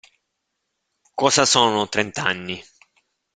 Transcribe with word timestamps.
Cosa 1.13 1.45
sono 1.45 1.87
trent'anni? 1.87 2.59